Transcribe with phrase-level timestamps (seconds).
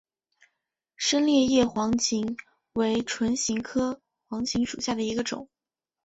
[0.97, 2.35] 深裂叶黄芩
[2.73, 5.47] 为唇形科黄芩属下的一个种。